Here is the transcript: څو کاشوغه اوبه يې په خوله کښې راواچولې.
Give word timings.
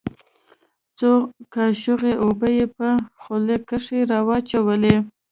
څو 0.97 1.11
کاشوغه 1.53 2.11
اوبه 2.25 2.47
يې 2.57 2.65
په 2.77 2.87
خوله 3.21 3.55
کښې 3.69 3.99
راواچولې. 4.11 4.95